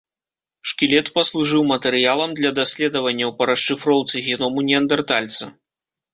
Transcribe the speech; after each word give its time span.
Шкілет 0.69 1.11
паслужыў 1.17 1.61
матэрыялам 1.71 2.33
для 2.39 2.51
даследаванняў 2.61 3.35
па 3.43 3.49
расшыфроўцы 3.51 4.15
геному 4.31 4.59
неандэртальца. 4.73 5.43